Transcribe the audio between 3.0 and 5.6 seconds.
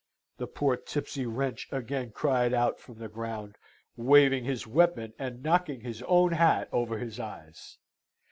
ground, waving his weapon and